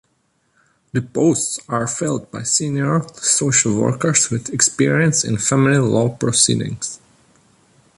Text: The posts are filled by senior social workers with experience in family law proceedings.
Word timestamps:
The 0.93 1.03
posts 1.03 1.59
are 1.69 1.85
filled 1.85 2.31
by 2.31 2.41
senior 2.41 3.03
social 3.21 3.79
workers 3.79 4.31
with 4.31 4.49
experience 4.51 5.23
in 5.23 5.37
family 5.37 5.77
law 5.77 6.09
proceedings. 6.09 6.99